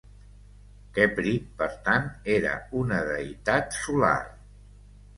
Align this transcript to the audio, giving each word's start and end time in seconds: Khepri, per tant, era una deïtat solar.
Khepri, 0.97 1.35
per 1.59 1.69
tant, 1.89 2.09
era 2.39 2.57
una 2.83 3.01
deïtat 3.13 3.81
solar. 3.85 4.15